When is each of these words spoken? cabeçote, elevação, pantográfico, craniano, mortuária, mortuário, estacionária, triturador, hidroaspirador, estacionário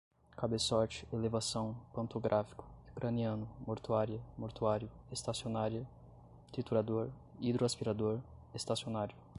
cabeçote, 0.35 1.07
elevação, 1.13 1.75
pantográfico, 1.93 2.65
craniano, 2.95 3.47
mortuária, 3.67 4.19
mortuário, 4.35 4.89
estacionária, 5.11 5.87
triturador, 6.51 7.09
hidroaspirador, 7.39 8.19
estacionário 8.51 9.15